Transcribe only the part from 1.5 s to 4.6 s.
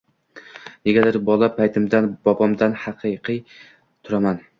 paytimdan bobomdan hayiqib turaman